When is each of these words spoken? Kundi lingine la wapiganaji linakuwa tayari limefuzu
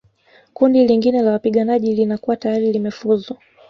Kundi 0.53 0.87
lingine 0.87 1.21
la 1.21 1.31
wapiganaji 1.31 1.95
linakuwa 1.95 2.37
tayari 2.37 2.71
limefuzu 2.73 3.37